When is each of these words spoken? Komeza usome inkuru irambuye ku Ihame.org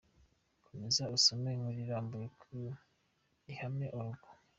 Komeza 0.65 1.03
usome 1.17 1.49
inkuru 1.55 1.77
irambuye 1.85 2.27
ku 2.39 2.49
Ihame.org 3.51 4.21